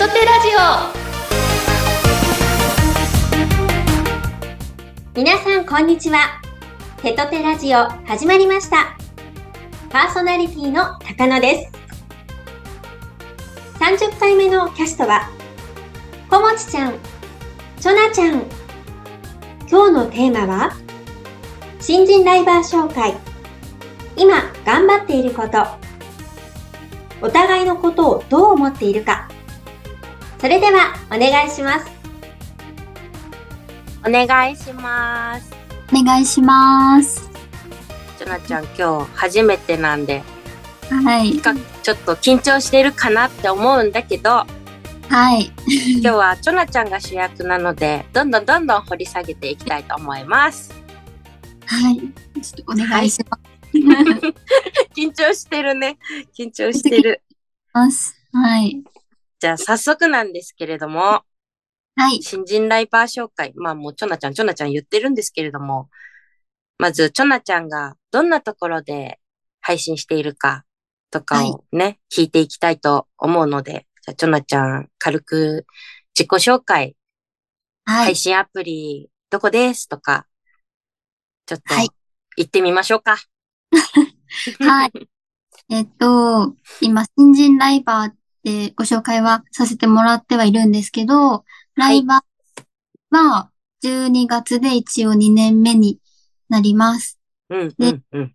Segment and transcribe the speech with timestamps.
[0.00, 0.60] トテラジオ。
[5.14, 6.40] 皆さんこんにちは。
[7.02, 8.96] テトテラジオ始まりました。
[9.90, 11.72] パーソナリティの高野です。
[13.78, 15.28] 30回目のキャストは
[16.30, 16.94] こもちちゃん
[17.78, 18.46] ちょなちゃん。
[19.70, 20.72] 今日のテーマは
[21.78, 23.18] 新人ライバー紹介。
[24.16, 25.66] 今頑張っていること。
[27.20, 29.19] お互いのことをどう思っているか。
[30.40, 31.86] それではお願いします。
[34.06, 35.52] お願いします。
[35.92, 37.28] お願いします。
[38.18, 40.22] ちょなちゃん今日初めてなんで
[40.88, 41.38] はい。
[41.38, 44.46] ちょっと緊張してるかなって思うんだけど
[45.10, 45.52] はい。
[45.66, 50.72] 今日はちょなちゃんが主役なのでどんどんどんどん掘り下げていきたいと思います。
[51.66, 51.98] はい。
[52.40, 53.74] ちょっとお願いします、
[54.96, 55.98] 緊張してるね。
[56.34, 57.20] 緊張してる。
[57.74, 58.14] ます。
[58.32, 58.82] はい。
[59.40, 61.22] じゃあ早速なんですけれども、
[61.96, 62.22] はい。
[62.22, 63.52] 新人ライバー紹介。
[63.56, 65.88] まあもうちょなちゃん、ちょなちゃん言ってるんですけれども、
[66.78, 69.18] まずちょなちゃんがどんなところで
[69.60, 70.64] 配信しているか
[71.10, 75.66] とかをね、聞いていきたいと思うので、じゃあちょなちゃん軽く
[76.14, 76.96] 自己紹介、
[77.84, 78.04] はい。
[78.06, 80.26] 配信アプリどこですとか、
[81.46, 81.88] ちょっとはい
[82.36, 83.16] 言ってみましょうか。
[84.60, 84.92] はい。
[85.68, 91.44] えっと、今、新人ライバーってご紹介はさせてもらってはいるんですけど、
[91.76, 93.50] ライバーは
[93.82, 95.98] 12月で一応2年目に
[96.48, 97.18] なります。
[97.50, 98.34] うん、うん、うん。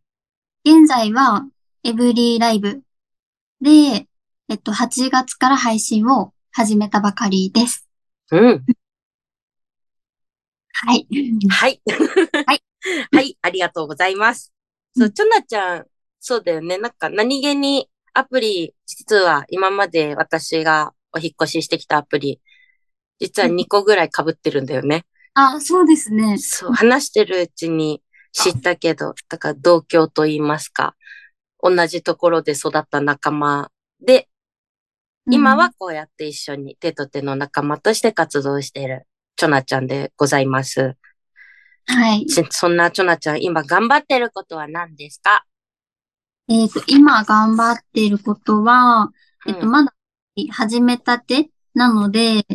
[0.64, 1.48] 現在は
[1.84, 2.82] エブリーライブ
[3.62, 4.08] で、
[4.50, 7.88] えっと、8月から配信を始めたばかりです。
[8.32, 8.66] うん。
[10.74, 11.08] はい。
[11.50, 11.82] はい。
[12.46, 12.64] はい。
[13.12, 14.54] はい、ありがとうございます。
[14.96, 15.86] そうう、んちょなちゃん、
[16.20, 16.78] そうだよね。
[16.78, 22.40] なんか何気にアプリ、実は今まで私がお引っ越ししてきたアプリ、
[23.20, 25.06] 実は2個ぐらい被ってるんだよね。
[25.34, 26.38] あ、そうですね。
[26.38, 28.02] そう、話してるうちに
[28.32, 30.96] 知ったけど、だから同居と言いますか、
[31.62, 33.70] 同じところで育った仲間
[34.00, 34.30] で、
[35.30, 40.96] 今はこうやって一緒に手と手の仲間として活動している、ちょなちゃんでございます。
[41.88, 42.26] はい。
[42.28, 45.46] ちそんなちょなちゃん、今頑張ってることは何ですか？
[46.48, 49.12] えっと、今頑張っていることは、
[49.48, 49.94] えっと、うんまだ
[50.52, 51.50] 始めたて？
[51.74, 52.46] なので、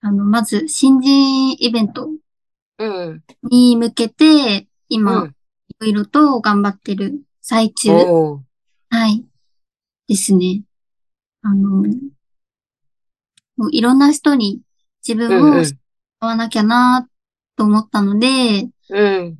[0.00, 2.10] あの、まず、新人イベント
[2.78, 3.24] うん。
[3.44, 5.34] に向けて、う今、ん。
[5.68, 9.24] いろいろと頑張ってる最中、はい、
[10.08, 10.62] ですね。
[11.42, 11.84] あの、
[13.56, 14.60] もういろんな人に
[15.06, 15.76] 自うん分をうん使
[16.20, 17.08] わなきゃな
[17.56, 19.04] と思ったので、うん。
[19.16, 19.38] うん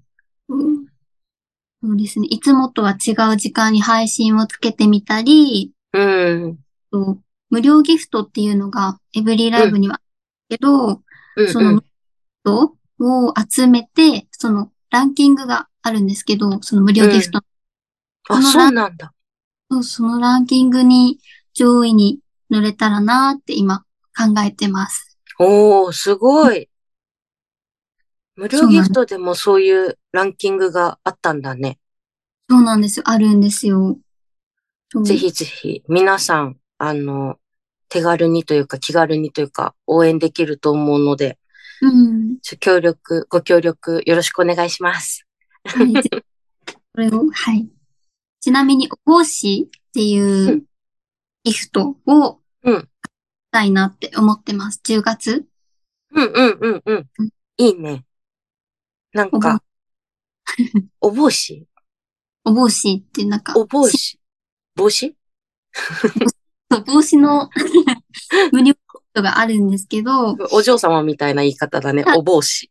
[1.86, 2.26] そうですね。
[2.28, 6.58] いつもとは違う時間に配信をつけてみたり、うん。
[6.90, 10.02] と無料ギフトっていうのがエブリーライブにはある
[10.50, 11.02] けど、
[11.36, 11.52] うん。
[11.52, 11.84] そのギフ
[12.42, 17.40] トを集めて、そのランキングがあるんですけど、その無料ギフト
[18.28, 19.12] あ、そうなんだ。
[19.70, 21.20] の、そのランキングに
[21.54, 22.18] 上位に
[22.50, 23.84] 乗れたらなーって今
[24.16, 25.18] 考えてます。
[25.38, 26.68] おー、すごい。
[28.36, 31.78] 無料ギフトでもそういうランキングがあったんだね。
[32.48, 33.04] そうなんですよ。
[33.08, 33.98] あるんですよ。
[35.02, 37.38] ぜひぜひ、皆さん、あの、
[37.88, 41.38] 手軽にというか気軽にというか応援できると思うので、
[41.82, 42.38] うん。
[42.60, 45.26] 協力、ご協力よろしくお願いします。
[45.64, 45.92] はい。
[45.92, 46.02] ぜ
[46.94, 47.68] これを、はい。
[48.40, 50.64] ちなみに、お帽子っていううん
[51.44, 52.88] ギフトを、うんし
[53.50, 54.80] たいなって思ってます。
[54.84, 55.46] 10月？
[56.12, 57.30] うんうんうんうんうん。
[57.58, 58.05] いいね。
[59.16, 59.62] なんおか、
[61.00, 61.66] お帽子
[62.44, 64.20] お帽子ってなんか、お帽子？
[64.76, 65.16] 帽子
[66.84, 67.48] 帽子の
[68.52, 68.78] 無料ギフ
[69.14, 72.04] トがあるんですけど、お嬢様みたいな言い方だね。
[72.14, 72.70] お帽子。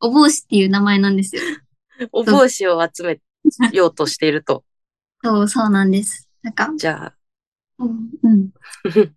[0.00, 1.42] お帽子っていう名前なんですよ。
[2.12, 3.20] お帽子を集め
[3.72, 4.62] ようとしていると。
[5.24, 6.28] そう、そうなんです。
[6.42, 7.14] なんか、じゃあ、
[7.78, 8.50] うん、うん。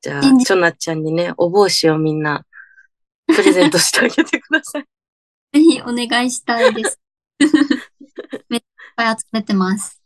[0.00, 2.44] じゃあちょなちゃんにね、お帽子をみんな、
[3.28, 4.84] プレゼントしてあげてください。
[5.52, 6.98] ぜひお願いしたいです。
[7.38, 8.62] めっちゃいっ
[8.96, 10.02] ぱい集めてます。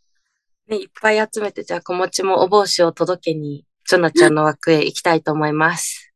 [0.69, 6.13] ね、いっぱい集めて、じゃあ、子持ちもお帽子を届けに、ちょなちゃんの枠へ行きたいと思います。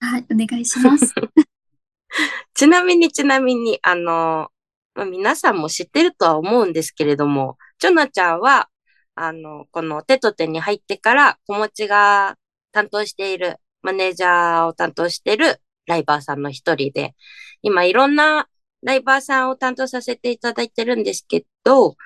[0.00, 1.14] はい、お願いします。
[2.54, 4.50] ちなみに、ちなみに、あの、
[4.94, 8.68] まあ、皆さんも知ってるとは思うんですけれども、ちょなちゃんは、
[9.14, 12.36] あの、この手と手に入ってから、子持ちが
[12.72, 17.14] 担当している、マネージャーを担当しているライバーさんの一人で、
[17.62, 18.48] 今いろんな
[18.82, 21.96] ライバーさんを担当させていただいてるんですけど、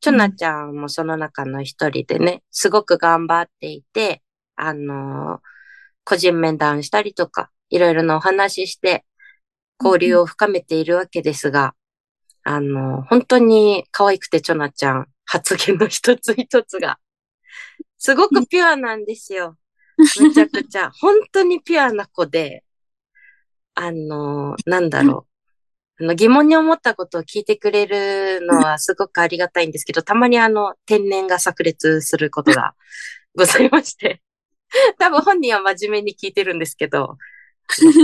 [0.00, 4.22] ちょなちゃんもその中の一人でね、すごく頑張っていて、
[4.54, 5.40] あの、
[6.04, 9.04] 個人面談したりとか、いろいろなお話しして、
[9.82, 11.74] 交流を深めているわけですが、
[12.44, 16.98] あの、本当に可愛くてちょなちゃん、発言の一つ一つが、
[17.98, 19.56] すごくピュアなんですよ。
[20.22, 22.64] めちゃくちゃ、本当にピュアな子で、
[23.78, 25.26] あの、なんだろ
[26.00, 26.04] う。
[26.04, 32.74] あの疑問に思ったことを聞いてくれるのはすごくありがたいんですけど、たまにあの、天然が炸裂することが
[33.34, 34.22] ございまして。
[34.98, 37.16] 多分本人は真面目に聞いてるんですけど、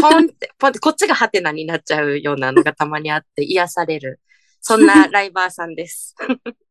[0.00, 4.20] ポンって、ポンって、こっちがハテナになっちゃうようなのがたまにあって癒される。
[4.60, 6.14] そんなライバーさんです。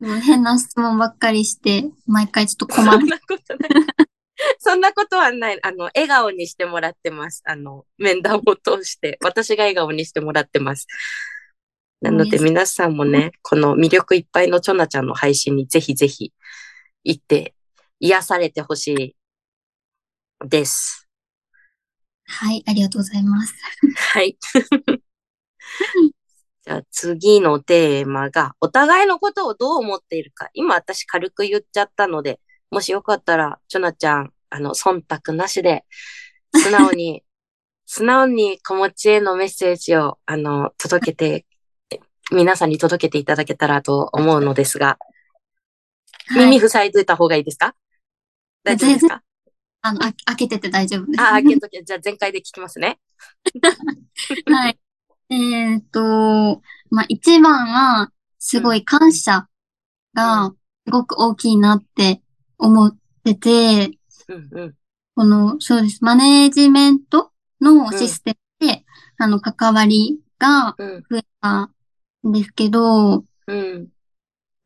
[0.00, 3.00] 変な質問ばっかりして、毎回ちょっと困る。
[3.00, 4.15] そんなことない。
[4.58, 5.58] そんなことはない。
[5.62, 7.42] あの、笑顔にしてもらってます。
[7.46, 10.86] あの、面談を通して、私が笑顔にしてもらってます。
[12.02, 16.32] なので皆さんもね、この魅力いっぱいのチョナちゃんの配信にぜひぜひ
[17.04, 17.54] 行って
[18.00, 19.16] 癒されてほしい
[20.46, 21.08] です。
[22.28, 23.54] はい、ありがとうございます。
[23.96, 24.36] はい。
[26.66, 30.50] じゃあ次のテーマが、お互いのことをどう思っているか。
[30.52, 35.84] 今私軽く言っちゃったので、もしよかったら、チョナちゃん、あの、忖度なしで、
[36.54, 37.22] 素直に、
[37.86, 41.46] 素直に子持ちへのメッセージを、あの、届けて、
[42.32, 44.98] 皆さんに届けていただけたらと思うのですが、
[46.28, 47.76] はい、耳塞いでた方がいいですか？
[48.64, 49.22] 大丈夫ですか？
[49.82, 51.22] あの、開けてて大丈夫です。
[51.22, 51.82] あ、開けとけ。
[51.84, 52.98] じゃあ全開で聞きますね。
[54.50, 54.78] はい。
[55.30, 59.46] えっ、と、まあ、一番は、すごい感謝
[60.14, 60.52] が、
[60.84, 62.22] すごく大きいなって
[62.58, 63.90] 思ってて、
[64.28, 64.74] うんうん、
[65.14, 66.02] この、そうです。
[66.04, 67.30] マネージメント
[67.60, 68.74] のシステムで、
[69.18, 71.70] うん、あの、関わりが増えた
[72.26, 73.88] んですけど、うん、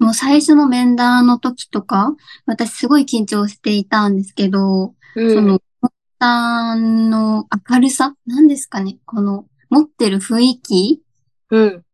[0.01, 2.15] もう最初の面談の時とか、
[2.47, 11.03] 私すごい緊張していたんですけど、うん、その、面談の明るさなんですかねこの、持ってる雰囲気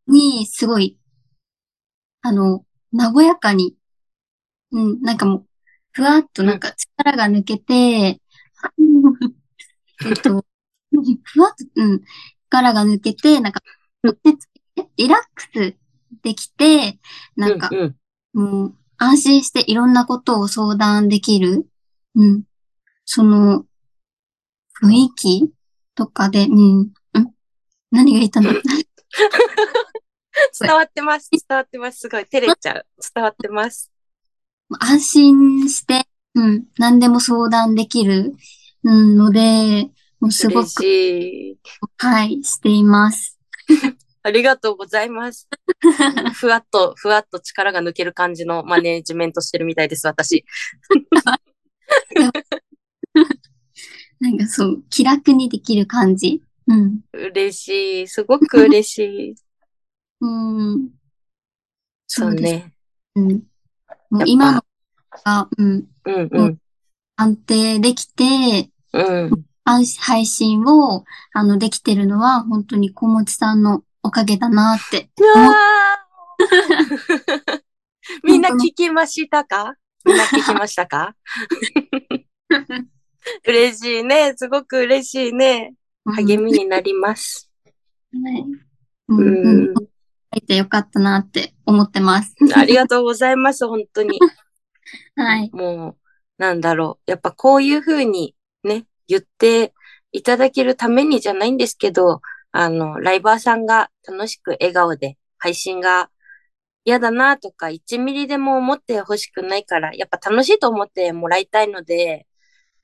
[0.06, 0.98] に、すごい、
[2.22, 3.76] あの、和やかに、
[4.72, 5.46] うん、なんかもう、
[5.96, 8.20] ふわっとなんか力が抜けて、えっ
[10.22, 10.44] と、
[11.24, 12.02] ふわっと、うん、
[12.50, 13.62] 力が抜けて、なんか、
[14.98, 15.74] リラックス
[16.22, 16.98] できて、
[17.34, 17.96] なんか、うん
[18.34, 21.66] うん、もう安心していろんなことを相談できる。
[22.14, 22.42] うん。
[23.06, 23.64] その、
[24.82, 25.50] 雰囲気
[25.94, 26.80] とかで、うん。
[26.82, 26.92] ん
[27.90, 28.50] 何が言ったの？
[30.60, 31.30] 伝わってます。
[31.30, 32.00] 伝わってます。
[32.00, 32.26] すごい。
[32.26, 32.86] 照れちゃう。
[33.14, 33.90] 伝わってます。
[34.80, 36.64] 安心して、うん。
[36.78, 38.34] 何でも相談できる、
[38.84, 39.90] うん、ので、
[40.20, 40.82] もうすごく、
[41.98, 43.38] はい、しています。
[44.22, 45.48] ありがとうございます。
[46.34, 50.44] ふわっと、ふわっと力が抜ける感じのマネージメントしてるみたいです、私。
[54.18, 56.42] なんかそう、気楽にできる感じ。
[56.66, 57.00] うん。
[57.12, 58.08] 嬉しい。
[58.08, 59.34] すごく嬉しい。
[60.20, 60.90] うん。
[62.06, 62.74] そうね。
[63.14, 63.42] うん。
[64.10, 64.62] もう今の
[65.24, 65.86] が、うん。
[66.04, 66.58] うんうん。
[67.16, 69.44] 安定できて、うん。
[69.64, 75.10] 配信を、あの、できてるのは、本当に小持さんのおかげだなって。
[78.22, 79.74] みんな聞きましたか？
[80.04, 81.16] みんな聞きましたか？
[83.44, 84.34] 嬉しいね。
[84.36, 85.74] すごく嬉しいね。
[86.04, 87.50] 励みになります。
[88.12, 88.44] はい。
[89.08, 89.74] うん。
[90.36, 92.34] 書いてよかったなって思ってます。
[92.54, 93.66] ありがとうございます。
[93.66, 94.18] 本当に。
[95.16, 95.50] はい。
[95.52, 95.96] もう、
[96.36, 97.10] なんだろう。
[97.10, 99.72] やっぱこういうふうにね、言って
[100.12, 102.20] いただけるためにじゃないんですけど、
[102.52, 106.10] あの、ライバーさんが楽しく笑顔で配信が
[106.84, 112.26] 嫌だなとか1ミリでも思ってほしくないから、やっぱ楽しいと思ってもらいたいので、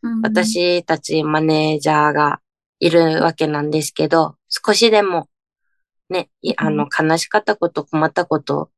[0.03, 2.41] うん、私たちマネージャーが
[2.81, 5.29] いるわけなんですけど、少しでも
[6.13, 8.71] ね、あの、悲しかったこと、困ったこと、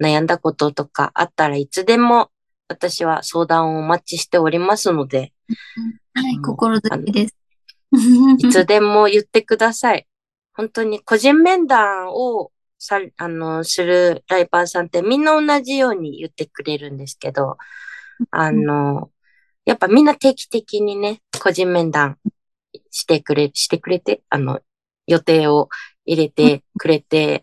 [0.00, 2.30] 悩んだこととかあったらいつでも
[2.68, 5.32] 私は相談をお待ちしておりますので。
[6.14, 7.36] はい、心強いです。
[8.38, 10.06] いつでも言ってください。
[10.54, 17.56] 本当に個人面談をさ、あの、するライバーさんってみんな同じように言ってくれるんですけど、
[18.30, 19.10] あの、
[19.64, 22.18] やっぱみんな定期的にね、個人面談
[22.90, 24.60] してくれ、してくれて、あの、
[25.06, 25.68] 予定を
[26.04, 27.42] 入れてくれて、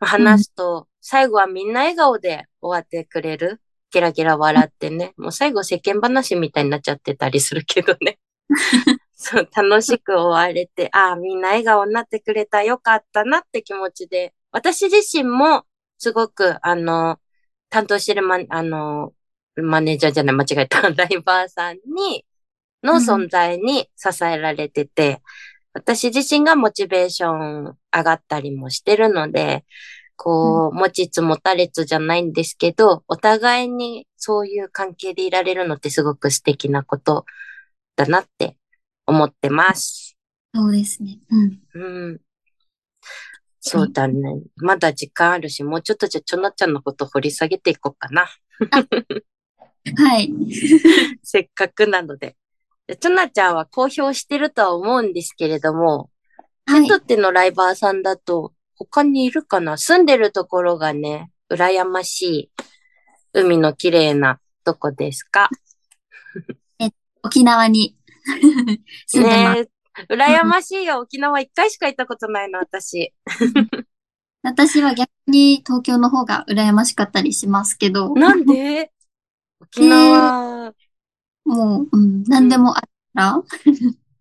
[0.00, 3.60] 話すと、最後はみんな笑顔で終わってくれる？
[3.90, 5.12] ゲラゲラ笑ってね。
[5.16, 8.18] もう最後世間話みたいになっちゃってたりするけどね。
[9.14, 15.64] そう、楽しく終われて、ああ、みんな笑顔になってくれた、よかったなって気持ちで、私自身も
[15.98, 17.20] すごく、あの、
[17.68, 19.12] 担当してるマあの、
[19.56, 22.26] マネージャーじゃない、間違えた、ライバーさんに、
[22.82, 25.22] の存在に支えられてて、
[25.74, 29.64] 私自身がモチベーション上がったりもしてるので、
[30.16, 37.24] こう、持ちつ持たれつじゃないんですけど、お互いにそういう関係でいられるのってすごく素敵なこと
[37.96, 38.56] だなって
[39.06, 40.16] 思ってます。
[40.54, 41.18] そうですね。
[41.30, 41.60] うん。
[41.74, 41.78] う
[42.12, 42.20] ん。
[43.60, 44.42] そうだね。
[44.56, 48.26] まだ時間あるし、もうちょっとじゃあ、ちょなちゃんのこと掘り下げていこうかな。
[49.96, 50.32] はい。
[51.22, 52.36] せっかくなので。
[52.86, 56.10] でちょなちゃんは公表してるとは思うんですけれども、
[56.66, 57.00] はいテト。
[57.00, 59.76] テのライバーさんだと、他にいるかな？
[59.76, 62.50] 住んでるところがね、羨ましい、
[63.32, 65.48] 海の綺麗なとこですか？
[67.22, 67.96] 沖縄に
[69.06, 69.60] 住んでます。
[69.62, 69.68] ね
[70.10, 70.98] え、羨ましいよ。
[70.98, 73.12] 沖縄一回しか行ったことないの、私。
[74.42, 78.90] 私は逆に東京の方が羨ましかったりしますけど、なんで？
[79.62, 80.51] 沖縄、
[81.44, 82.82] もう、うん、何でもあっ
[83.14, 83.42] たら、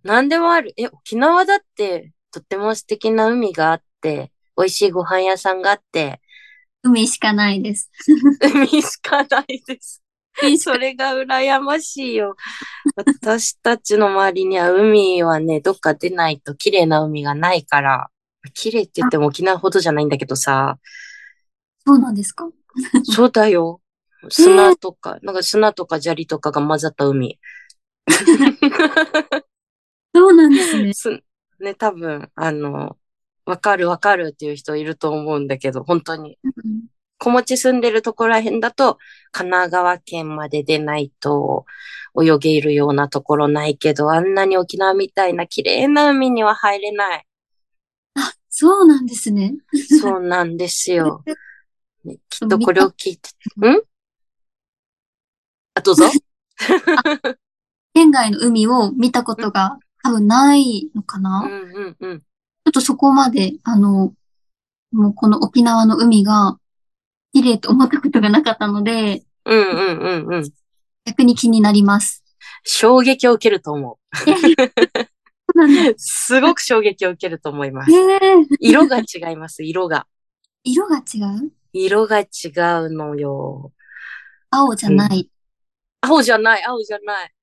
[0.04, 0.74] なんでもある。
[0.78, 6.22] え、沖縄だって、とっても素敵な海があって、美味しいご飯屋さんがあって、
[6.84, 7.92] 海しかないです。
[8.42, 10.02] 海しかないです。
[10.60, 12.36] それが羨ましいよ。
[12.96, 18.10] 私たちの周りには海はね、どっか出ないと綺麗な海がないから、
[18.54, 20.80] 綺麗って言っても沖縄ほどじゃないんだけどさ、
[21.86, 22.50] そうなんですか？
[23.04, 23.81] そうだよ。
[24.30, 27.40] 砂とか、なんか砂とか砂利とかが混ざった海。
[30.14, 30.94] そうなんですね。
[30.94, 31.24] す
[31.60, 32.98] ね、多分、あの、
[33.46, 36.38] わかるわかるっていう人いると思うんだけど、本当に。
[36.44, 38.98] うん子持ち住んでるところら辺だと、
[39.32, 41.66] 神奈川県まで出ないと
[42.20, 47.26] 泳げるようなところないけど、あんなに沖縄みたいな綺麗な海には入れない。
[48.16, 49.54] あ、そうなんですね。
[50.02, 51.24] そうなんですよ。
[52.04, 53.82] ねきっとこれを聞いて、ん？
[55.74, 56.06] あ、どうぞ。
[57.94, 62.20] 県外の海を見たことが多分ないのかうな、んうんうん。
[62.20, 64.14] ちょっとそこまで、あの、
[64.92, 66.58] もうこの沖縄の海が
[67.34, 70.52] 綺麗と思ったことがなかったので、うんうんうんうん。
[71.06, 72.24] 逆に気になります。
[72.64, 75.96] 衝撃を受けると思そう。
[75.98, 77.92] すごく衝撃を受けると思います。
[77.92, 80.08] えー、色が違います、色が。
[80.64, 81.52] 色が違う？
[81.74, 82.28] 色が違う
[82.92, 83.72] のよ。
[84.50, 85.30] 青じゃない。
[86.02, 87.34] 青じゃない、青じゃない。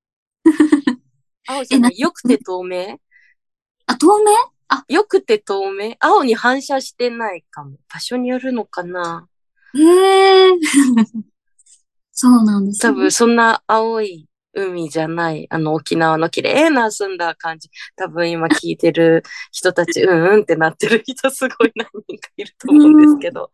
[1.47, 1.99] 青じゃない。
[1.99, 2.99] よくて透明？
[3.87, 4.33] あ、透明？
[4.89, 5.95] よくて透明？
[6.01, 7.79] 青に反射してないかも。
[7.89, 9.29] 場所によるのかな
[9.77, 10.57] ええー、
[12.13, 12.91] そうなんですね。
[12.91, 17.71] 多分そんな青い海じゃない、あの沖縄の綺麗な澄んだ感じ。
[17.97, 19.23] 多分今聞いてる
[19.53, 23.53] 人たち、うんうんってなってる人すごい何人かいると思うんですけど。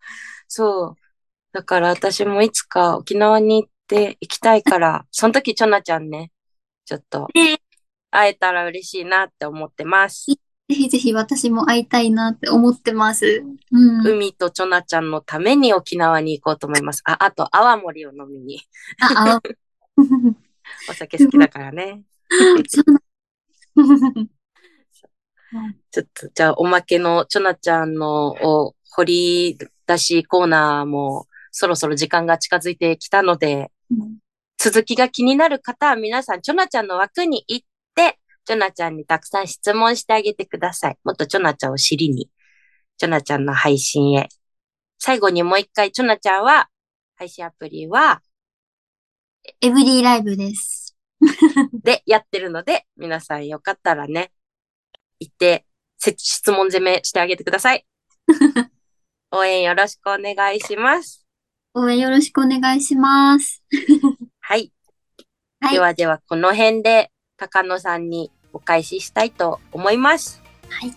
[0.49, 1.01] そう。
[1.53, 6.33] だから私もいつか沖縄に行って行きたいから、 その時ちょなちゃんね、
[6.85, 7.59] ちょっとね
[8.11, 10.27] 会えたら嬉しいなって思ってます。
[10.27, 13.45] ぜひぜひ私も会いたいなって思ってます。
[13.71, 14.07] うん。
[14.07, 17.03] 海とちょなちゃんのために沖縄に行こうと思います。
[17.05, 18.63] あ、あと泡盛を飲みに。
[19.01, 19.43] あ、あ、
[20.89, 22.03] お酒好きだからね。
[25.91, 33.69] ちょっと、じゃあ、おまけのちょなちゃんのを掘り出しコーナーもそろそろ時間が近づいてきたので、うん
[34.59, 40.99] 続きが気になる方は皆さん、ちょなちゃんの枠に行って、ちょなちゃんにたくさん質問してあげてください。
[41.05, 42.31] もっとちょなちゃんを知りに、
[42.97, 44.29] ちょなちゃんの配信へ。
[44.99, 46.69] 最後にもう一回、ちょなちゃんは、
[47.17, 48.23] 配信アプリは、
[49.61, 50.97] エブリィライブです。
[51.83, 54.33] でやってるので、皆さんよかったらね、
[55.21, 55.67] 行って、
[55.99, 57.87] せ質問攻めしてあげてください。
[59.31, 61.24] 応援よろしくお願いします。
[61.77, 63.63] 応援よろしくお願いします。
[64.41, 64.73] はい。
[65.61, 70.41] はいではでは、この辺で、高野さんにお返ししたいと思います。
[70.69, 70.95] はい。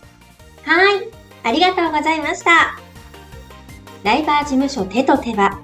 [1.44, 2.78] ありがとうございました。
[4.04, 5.60] ライバー事務所手と手は、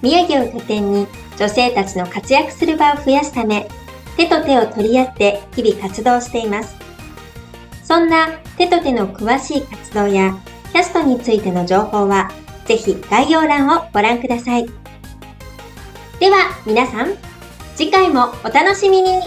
[0.00, 1.06] 宮城を拠点に
[1.38, 3.68] 女性たちの活躍する場を増やすため、
[4.16, 6.76] 手と手を取り合って日々活動しています。
[7.84, 10.34] そんな手と手の詳しい活動や
[10.72, 12.30] キャストについての情報は、
[12.66, 14.66] ぜひ概要欄をご覧ください。
[16.18, 17.14] では皆さん、
[17.76, 19.20] 次回もお楽しみに